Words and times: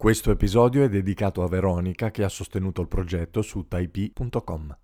Questo 0.00 0.30
episodio 0.30 0.84
è 0.84 0.88
dedicato 0.88 1.42
a 1.42 1.48
Veronica 1.48 2.12
che 2.12 2.22
ha 2.22 2.28
sostenuto 2.28 2.80
il 2.80 2.86
progetto 2.86 3.42
su 3.42 3.66
taipi.com. 3.66 4.78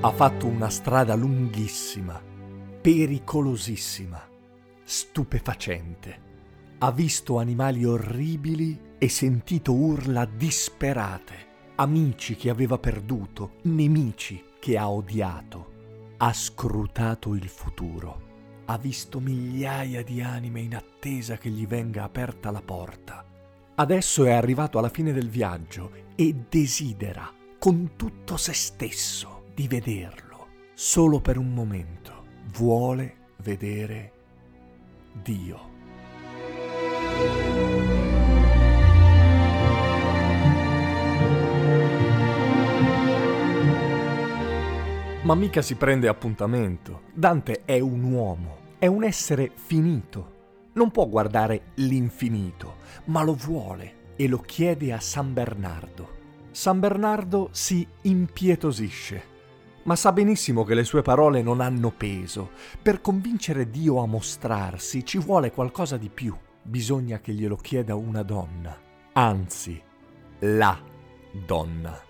Ha 0.00 0.10
fatto 0.10 0.46
una 0.46 0.68
strada 0.68 1.14
lunghissima, 1.14 2.20
pericolosissima, 2.82 4.32
stupefacente. 4.84 6.22
Ha 6.78 6.92
visto 6.92 7.38
animali 7.38 7.84
orribili 7.84 8.78
e 8.98 9.08
sentito 9.08 9.72
urla 9.72 10.24
disperate, 10.24 11.34
amici 11.76 12.36
che 12.36 12.50
aveva 12.50 12.78
perduto, 12.78 13.54
nemici 13.62 14.44
che 14.60 14.76
ha 14.76 14.90
odiato. 14.90 15.72
Ha 16.18 16.32
scrutato 16.32 17.34
il 17.34 17.48
futuro. 17.48 18.22
Ha 18.66 18.78
visto 18.78 19.20
migliaia 19.20 20.02
di 20.02 20.22
anime 20.22 20.60
in 20.60 20.74
attesa 20.74 21.36
che 21.36 21.50
gli 21.50 21.66
venga 21.66 22.04
aperta 22.04 22.50
la 22.50 22.62
porta. 22.62 23.24
Adesso 23.74 24.24
è 24.24 24.32
arrivato 24.32 24.78
alla 24.78 24.88
fine 24.88 25.12
del 25.12 25.28
viaggio 25.28 25.90
e 26.14 26.34
desidera, 26.48 27.30
con 27.58 27.92
tutto 27.96 28.36
se 28.36 28.52
stesso, 28.52 29.46
di 29.54 29.66
vederlo, 29.68 30.46
solo 30.74 31.20
per 31.20 31.38
un 31.38 31.52
momento. 31.52 32.24
Vuole 32.52 33.32
vedere 33.42 34.13
Dio. 35.22 35.72
Ma 45.22 45.34
mica 45.34 45.62
si 45.62 45.76
prende 45.76 46.08
appuntamento. 46.08 47.02
Dante 47.14 47.62
è 47.64 47.78
un 47.80 48.02
uomo, 48.02 48.56
è 48.78 48.86
un 48.86 49.04
essere 49.04 49.52
finito. 49.54 50.32
Non 50.72 50.90
può 50.90 51.06
guardare 51.06 51.72
l'infinito, 51.74 52.78
ma 53.06 53.22
lo 53.22 53.34
vuole 53.34 54.12
e 54.16 54.28
lo 54.28 54.38
chiede 54.38 54.92
a 54.92 55.00
San 55.00 55.32
Bernardo. 55.32 56.08
San 56.50 56.80
Bernardo 56.80 57.48
si 57.52 57.86
impietosisce 58.02 59.32
ma 59.84 59.96
sa 59.96 60.12
benissimo 60.12 60.64
che 60.64 60.74
le 60.74 60.84
sue 60.84 61.02
parole 61.02 61.42
non 61.42 61.60
hanno 61.60 61.90
peso. 61.90 62.50
Per 62.80 63.00
convincere 63.00 63.70
Dio 63.70 64.02
a 64.02 64.06
mostrarsi 64.06 65.04
ci 65.04 65.18
vuole 65.18 65.50
qualcosa 65.50 65.96
di 65.96 66.08
più. 66.08 66.36
Bisogna 66.62 67.20
che 67.20 67.32
glielo 67.32 67.56
chieda 67.56 67.94
una 67.94 68.22
donna, 68.22 68.76
anzi, 69.12 69.80
la 70.40 70.78
donna. 71.46 72.00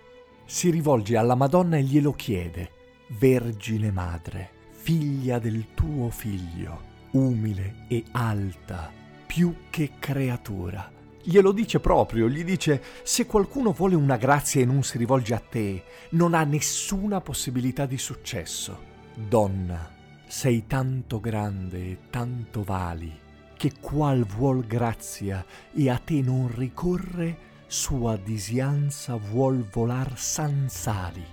Si 0.45 0.71
rivolge 0.71 1.17
alla 1.17 1.35
Madonna 1.35 1.77
e 1.77 1.83
glielo 1.83 2.13
chiede, 2.13 2.71
Vergine 3.19 3.91
Madre, 3.91 4.51
figlia 4.71 5.39
del 5.39 5.75
tuo 5.75 6.11
figlio, 6.11 6.93
umile 7.13 7.87
e 7.89 8.05
alta, 8.13 8.93
più 9.27 9.55
che 9.71 9.93
creatura 9.99 10.93
glielo 11.25 11.53
dice 11.53 11.81
proprio, 11.81 12.29
gli 12.29 12.45
dice 12.45 12.83
se 13.03 13.27
qualcuno 13.27 13.73
vuole 13.73 13.95
una 13.95 14.17
grazia 14.17 14.61
e 14.61 14.67
non 14.67 14.83
si 14.83 14.99
rivolge 14.99 15.35
a 15.35 15.39
te, 15.39 15.83
non 16.11 16.35
ha 16.35 16.45
nessuna 16.45 17.21
possibilità 17.21 17.87
di 17.87 17.99
successo. 17.99 18.93
Donna, 19.15 19.91
sei 20.27 20.67
tanto 20.67 21.21
grande 21.21 21.79
e 21.79 21.99
tanto 22.11 22.63
vali, 22.63 23.13
che 23.57 23.73
qual 23.81 24.25
vuol 24.25 24.67
grazia 24.67 25.45
e 25.73 25.89
a 25.89 25.97
te 25.97 26.21
non 26.21 26.53
ricorre, 26.55 27.53
sua 27.67 28.17
disianza 28.17 29.17
vuol 29.17 29.65
volar 29.65 30.19
sansali. 30.19 31.25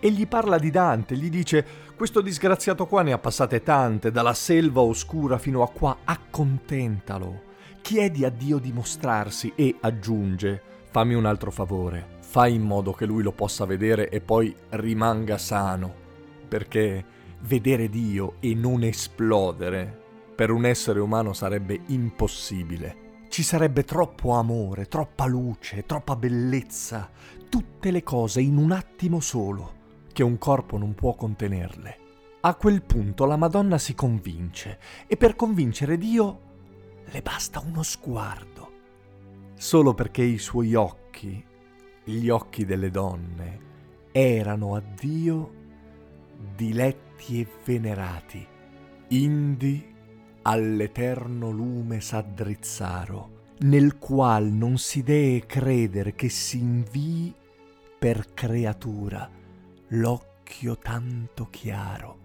E 0.00 0.10
gli 0.10 0.26
parla 0.26 0.58
di 0.58 0.70
Dante, 0.70 1.16
gli 1.16 1.30
dice 1.30 1.64
questo 1.96 2.20
disgraziato 2.20 2.86
qua 2.86 3.02
ne 3.02 3.12
ha 3.12 3.18
passate 3.18 3.62
tante, 3.62 4.10
dalla 4.10 4.34
selva 4.34 4.80
oscura 4.80 5.38
fino 5.38 5.62
a 5.62 5.70
qua, 5.70 5.98
accontentalo 6.04 7.46
chiedi 7.80 8.24
a 8.24 8.30
Dio 8.30 8.58
di 8.58 8.72
mostrarsi 8.72 9.52
e 9.54 9.76
aggiunge, 9.80 10.62
fammi 10.90 11.14
un 11.14 11.26
altro 11.26 11.50
favore, 11.50 12.18
fai 12.20 12.54
in 12.54 12.62
modo 12.62 12.92
che 12.92 13.06
lui 13.06 13.22
lo 13.22 13.32
possa 13.32 13.64
vedere 13.64 14.08
e 14.08 14.20
poi 14.20 14.54
rimanga 14.70 15.38
sano, 15.38 15.94
perché 16.48 17.04
vedere 17.40 17.88
Dio 17.88 18.34
e 18.40 18.54
non 18.54 18.82
esplodere 18.82 20.06
per 20.38 20.52
un 20.52 20.64
essere 20.66 21.00
umano 21.00 21.32
sarebbe 21.32 21.80
impossibile. 21.86 23.24
Ci 23.28 23.42
sarebbe 23.42 23.82
troppo 23.82 24.34
amore, 24.34 24.86
troppa 24.86 25.26
luce, 25.26 25.84
troppa 25.84 26.14
bellezza, 26.14 27.10
tutte 27.48 27.90
le 27.90 28.04
cose 28.04 28.40
in 28.40 28.56
un 28.56 28.70
attimo 28.70 29.18
solo, 29.18 29.72
che 30.12 30.22
un 30.22 30.38
corpo 30.38 30.78
non 30.78 30.94
può 30.94 31.16
contenerle. 31.16 31.98
A 32.42 32.54
quel 32.54 32.82
punto 32.82 33.24
la 33.24 33.36
Madonna 33.36 33.78
si 33.78 33.96
convince 33.96 34.78
e 35.08 35.16
per 35.16 35.34
convincere 35.34 35.98
Dio 35.98 36.47
le 37.10 37.22
basta 37.22 37.60
uno 37.60 37.82
sguardo, 37.82 38.72
solo 39.54 39.94
perché 39.94 40.22
i 40.22 40.38
suoi 40.38 40.74
occhi, 40.74 41.44
gli 42.04 42.28
occhi 42.28 42.64
delle 42.64 42.90
donne, 42.90 43.66
erano 44.12 44.74
a 44.74 44.80
Dio 44.80 45.54
diletti 46.54 47.40
e 47.40 47.48
venerati, 47.64 48.46
indi 49.08 49.94
all'eterno 50.42 51.50
lume 51.50 52.00
s'addrizzaro, 52.00 53.36
nel 53.60 53.98
qual 53.98 54.44
non 54.44 54.78
si 54.78 55.02
dee 55.02 55.44
credere 55.46 56.14
che 56.14 56.28
si 56.28 56.58
invii 56.58 57.34
per 57.98 58.32
creatura 58.34 59.28
l'occhio 59.88 60.78
tanto 60.78 61.48
chiaro. 61.50 62.17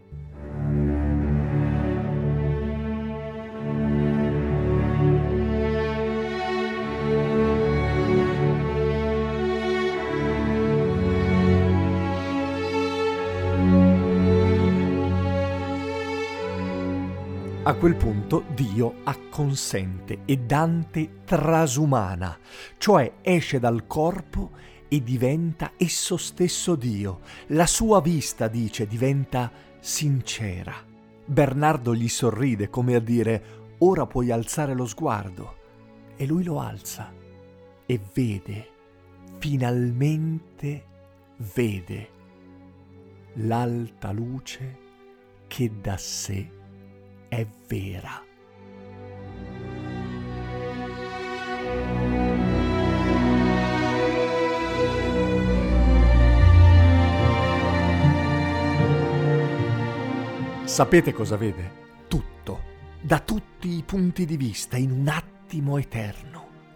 A 17.65 17.75
quel 17.75 17.95
punto 17.95 18.43
Dio 18.53 18.95
acconsente 19.05 20.23
e 20.25 20.35
Dante 20.35 21.21
trasumana, 21.23 22.37
cioè 22.77 23.19
esce 23.21 23.57
dal 23.57 23.87
corpo 23.87 24.51
e 24.89 25.01
diventa 25.01 25.71
esso 25.77 26.17
stesso 26.17 26.75
Dio. 26.75 27.21
La 27.47 27.65
sua 27.65 28.01
vista, 28.01 28.49
dice, 28.49 28.85
diventa 28.85 29.49
sincera. 29.79 30.75
Bernardo 31.25 31.95
gli 31.95 32.09
sorride 32.09 32.69
come 32.69 32.95
a 32.95 32.99
dire, 32.99 33.75
ora 33.77 34.05
puoi 34.07 34.29
alzare 34.29 34.73
lo 34.73 34.85
sguardo. 34.85 35.55
E 36.17 36.25
lui 36.25 36.43
lo 36.43 36.59
alza 36.59 37.13
e 37.85 37.99
vede, 38.13 38.69
finalmente 39.37 40.85
vede 41.37 42.09
l'alta 43.35 44.11
luce 44.11 44.79
che 45.47 45.71
da 45.79 45.95
sé 45.95 46.61
è 47.33 47.47
vera. 47.67 48.21
Sapete 60.65 61.13
cosa 61.13 61.35
vede? 61.37 61.81
Tutto, 62.07 62.59
da 63.01 63.19
tutti 63.19 63.69
i 63.69 63.83
punti 63.83 64.25
di 64.25 64.37
vista, 64.37 64.77
in 64.77 64.91
un 64.91 65.07
attimo 65.07 65.77
eterno. 65.77 66.31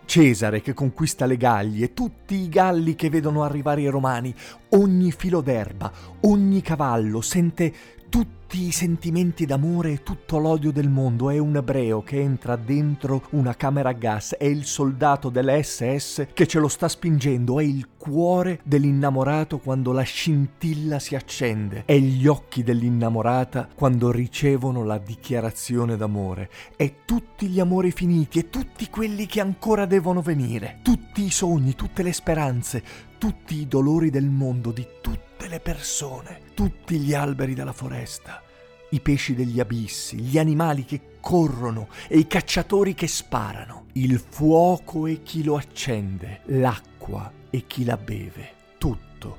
Cesare 0.06 0.62
che 0.62 0.74
conquista 0.74 1.26
le 1.26 1.38
Gallie, 1.38 1.94
tutti 1.94 2.36
i 2.36 2.50
Galli 2.50 2.96
che 2.96 3.10
vedono 3.10 3.44
arrivare 3.44 3.82
i 3.82 3.88
Romani, 3.88 4.34
ogni 4.70 5.12
filo 5.12 5.42
d'erba, 5.42 5.92
ogni 6.22 6.62
cavallo, 6.62 7.22
sente 7.22 7.74
tutti 8.10 8.68
i 8.68 8.72
sentimenti 8.72 9.46
d'amore 9.46 9.92
e 9.92 10.04
tutto 10.04 10.38
l'odio 10.38 10.72
del 10.72 10.90
mondo. 10.90 11.30
È 11.30 11.38
un 11.38 11.58
ebreo 11.58 12.02
che 12.02 12.20
entra 12.20 12.56
dentro 12.56 13.24
una 13.32 13.56
camera 13.56 13.90
a 13.90 13.94
gas, 13.94 14.36
è 14.36 14.46
il 14.46 14.66
soldato 14.66 15.30
dell'SS 15.30 16.28
che 16.34 16.48
ce 16.48 16.60
lo 16.60 16.68
sta 16.68 16.88
spingendo, 16.88 17.60
è 17.60 17.64
il 17.64 17.88
cuore 17.98 18.60
dell'innamorato 18.64 19.60
quando 19.60 19.92
la 19.92 20.04
scintilla 20.04 21.00
si 21.00 21.16
accende, 21.16 21.84
è 21.86 21.98
gli 21.98 22.26
occhi 22.26 22.64
dell'innamorata 22.64 23.68
quando 23.76 24.12
ricevono 24.12 24.84
la 24.84 24.98
dichiarazione 24.98 25.98
d'amore, 25.98 26.50
è 26.76 26.94
tutti 27.06 27.48
gli 27.48 27.60
amori 27.60 27.92
finiti 27.92 28.40
e 28.40 28.50
tutti 28.50 28.90
quelli 28.90 29.26
che 29.26 29.42
ancora 29.42 29.86
devono 29.86 30.22
venire, 30.22 30.80
tutti 30.84 31.24
i 31.24 31.30
sogni, 31.30 31.76
tutte 31.76 32.04
le 32.04 32.14
speranze, 32.14 32.84
tutti 33.18 33.56
i 33.56 33.68
dolori 33.68 34.10
del 34.10 34.30
mondo, 34.30 34.72
di 34.72 34.88
tutte 35.02 35.27
le 35.58 35.60
persone, 35.60 36.42
tutti 36.54 37.00
gli 37.00 37.14
alberi 37.16 37.56
della 37.56 37.74
foresta, 37.74 38.44
i 38.92 39.00
pesci 39.02 39.34
degli 39.34 39.60
abissi, 39.60 40.18
gli 40.18 40.38
animali 40.38 40.86
che 40.86 41.18
corrono 41.20 41.90
e 42.08 42.20
i 42.20 42.28
cacciatori 42.28 42.94
che 42.94 43.08
sparano, 43.08 43.86
il 43.94 44.20
fuoco 44.20 45.08
e 45.08 45.24
chi 45.24 45.44
lo 45.44 45.56
accende, 45.56 46.42
l'acqua 46.46 47.32
e 47.50 47.66
chi 47.66 47.84
la 47.84 47.98
beve, 47.98 48.54
tutto, 48.78 49.38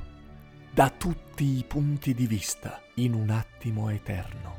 da 0.73 0.91
tutti 0.91 1.45
i 1.45 1.65
punti 1.67 2.15
di 2.15 2.27
vista, 2.27 2.83
in 2.95 3.15
un 3.15 3.31
attimo 3.31 3.89
eterno. 3.89 4.57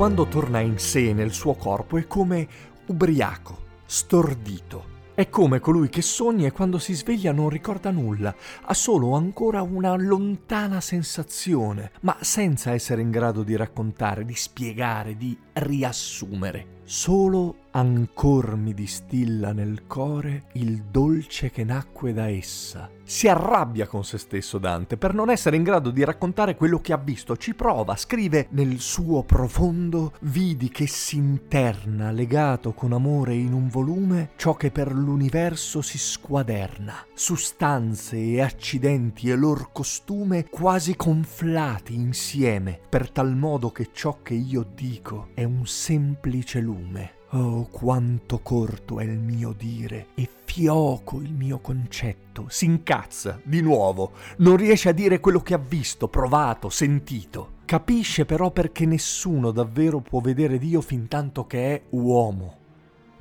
Quando 0.00 0.26
torna 0.26 0.60
in 0.60 0.78
sé 0.78 1.12
nel 1.12 1.30
suo 1.30 1.52
corpo 1.52 1.98
è 1.98 2.06
come 2.06 2.48
ubriaco, 2.86 3.58
stordito. 3.84 4.84
È 5.12 5.28
come 5.28 5.60
colui 5.60 5.90
che 5.90 6.00
sogna 6.00 6.46
e 6.46 6.52
quando 6.52 6.78
si 6.78 6.94
sveglia 6.94 7.32
non 7.32 7.50
ricorda 7.50 7.90
nulla, 7.90 8.34
ha 8.62 8.72
solo 8.72 9.14
ancora 9.14 9.60
una 9.60 9.94
lontana 9.96 10.80
sensazione, 10.80 11.90
ma 12.00 12.16
senza 12.20 12.72
essere 12.72 13.02
in 13.02 13.10
grado 13.10 13.42
di 13.42 13.54
raccontare, 13.56 14.24
di 14.24 14.34
spiegare, 14.34 15.18
di 15.18 15.36
riassumere. 15.54 16.78
Solo 16.84 17.68
ancor 17.72 18.56
mi 18.56 18.74
distilla 18.74 19.52
nel 19.52 19.86
core 19.86 20.46
il 20.54 20.82
dolce 20.90 21.50
che 21.50 21.62
nacque 21.62 22.12
da 22.12 22.28
essa. 22.28 22.90
Si 23.04 23.28
arrabbia 23.28 23.86
con 23.86 24.04
se 24.04 24.18
stesso 24.18 24.58
Dante 24.58 24.96
per 24.96 25.14
non 25.14 25.30
essere 25.30 25.56
in 25.56 25.62
grado 25.62 25.90
di 25.90 26.04
raccontare 26.04 26.56
quello 26.56 26.80
che 26.80 26.92
ha 26.92 26.96
visto, 26.96 27.36
ci 27.36 27.54
prova, 27.54 27.96
scrive 27.96 28.46
nel 28.50 28.78
suo 28.78 29.22
profondo 29.24 30.12
vidi 30.20 30.68
che 30.68 30.86
si 30.86 31.16
interna 31.16 32.10
legato 32.10 32.72
con 32.72 32.92
amore 32.92 33.34
in 33.34 33.52
un 33.52 33.68
volume 33.68 34.30
ciò 34.36 34.54
che 34.54 34.70
per 34.70 34.92
l'universo 34.92 35.82
si 35.82 35.98
squaderna, 35.98 37.04
sustanze 37.14 38.16
e 38.16 38.40
accidenti 38.40 39.28
e 39.28 39.34
lor 39.34 39.70
costume 39.72 40.48
quasi 40.48 40.94
conflati 40.96 41.94
insieme, 41.94 42.80
per 42.88 43.10
tal 43.10 43.36
modo 43.36 43.70
che 43.70 43.90
ciò 43.92 44.18
che 44.22 44.34
io 44.34 44.64
dico 44.72 45.28
è 45.34 45.42
un 45.58 45.66
semplice 45.66 46.60
lume 46.60 47.18
Oh, 47.32 47.68
quanto 47.70 48.40
corto 48.40 48.98
è 48.98 49.04
il 49.04 49.20
mio 49.20 49.54
dire 49.56 50.08
e 50.16 50.28
fioco 50.44 51.20
il 51.20 51.32
mio 51.32 51.60
concetto. 51.60 52.46
Si 52.48 52.64
incazza 52.64 53.40
di 53.44 53.60
nuovo, 53.60 54.14
non 54.38 54.56
riesce 54.56 54.88
a 54.88 54.92
dire 54.92 55.20
quello 55.20 55.40
che 55.40 55.54
ha 55.54 55.58
visto, 55.58 56.08
provato, 56.08 56.68
sentito. 56.70 57.58
Capisce 57.66 58.24
però 58.24 58.50
perché 58.50 58.84
nessuno 58.84 59.52
davvero 59.52 60.00
può 60.00 60.18
vedere 60.18 60.58
Dio 60.58 60.80
fin 60.80 61.06
tanto 61.06 61.46
che 61.46 61.74
è 61.74 61.82
uomo, 61.90 62.56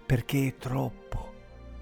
perché 0.07 0.47
è 0.47 0.55
troppo, 0.57 1.33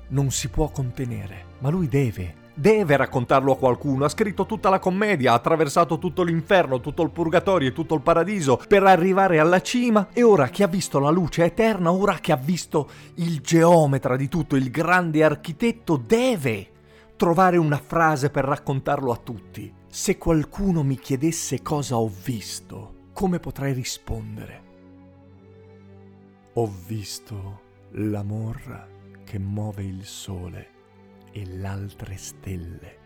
non 0.09 0.29
si 0.29 0.49
può 0.49 0.69
contenere, 0.69 1.45
ma 1.59 1.69
lui 1.69 1.87
deve, 1.87 2.35
deve 2.57 2.97
raccontarlo 2.97 3.53
a 3.53 3.57
qualcuno. 3.57 4.05
Ha 4.05 4.09
scritto 4.09 4.45
tutta 4.45 4.69
la 4.69 4.79
commedia, 4.79 5.31
ha 5.31 5.35
attraversato 5.35 5.99
tutto 5.99 6.23
l'inferno, 6.23 6.79
tutto 6.79 7.03
il 7.03 7.11
purgatorio 7.11 7.69
e 7.69 7.73
tutto 7.73 7.93
il 7.93 8.01
paradiso 8.01 8.59
per 8.67 8.83
arrivare 8.83 9.39
alla 9.39 9.61
cima 9.61 10.07
e 10.11 10.23
ora 10.23 10.49
che 10.49 10.63
ha 10.63 10.67
visto 10.67 10.99
la 10.99 11.11
luce 11.11 11.43
eterna, 11.43 11.91
ora 11.91 12.15
che 12.15 12.31
ha 12.31 12.37
visto 12.37 12.89
il 13.15 13.39
geometra 13.41 14.15
di 14.15 14.27
tutto, 14.27 14.55
il 14.55 14.71
grande 14.71 15.23
architetto, 15.23 15.97
deve 15.97 16.71
trovare 17.15 17.57
una 17.57 17.77
frase 17.77 18.29
per 18.29 18.45
raccontarlo 18.45 19.11
a 19.11 19.17
tutti. 19.17 19.73
Se 19.87 20.17
qualcuno 20.17 20.83
mi 20.83 20.97
chiedesse 20.97 21.61
cosa 21.61 21.97
ho 21.97 22.11
visto, 22.23 22.93
come 23.13 23.39
potrei 23.39 23.73
rispondere? 23.73 24.65
Ho 26.53 26.71
visto 26.87 27.61
l'amor 27.91 28.87
che 29.23 29.37
muove 29.39 29.83
il 29.83 30.05
sole 30.05 30.76
e 31.31 31.45
l'altre 31.57 32.15
stelle. 32.17 33.05